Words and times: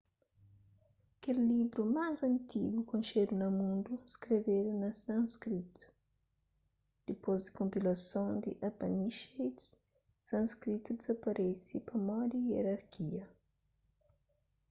kel 1.21 1.37
livru 1.49 1.83
más 1.97 2.17
antigu 2.31 2.79
konxedu 2.91 3.33
na 3.41 3.47
mundu 3.59 3.93
skrebedu 4.13 4.71
na 4.83 4.89
sanskritu 5.03 5.85
dipôs 7.07 7.39
di 7.45 7.51
konpilason 7.59 8.27
di 8.43 8.51
upanishads 8.69 9.65
sanskritu 10.27 10.87
dizaparese 10.97 11.75
pamodi 11.87 12.37
ierarkia 12.53 13.25